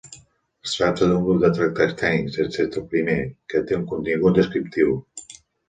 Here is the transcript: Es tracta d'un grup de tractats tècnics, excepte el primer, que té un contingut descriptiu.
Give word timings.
Es 0.67 0.71
tracta 0.77 1.09
d'un 1.11 1.21
grup 1.27 1.43
de 1.43 1.51
tractats 1.57 1.95
tècnics, 1.99 2.39
excepte 2.47 2.83
el 2.83 2.89
primer, 2.95 3.21
que 3.55 3.65
té 3.69 3.81
un 3.81 3.87
contingut 3.95 4.43
descriptiu. 4.43 5.01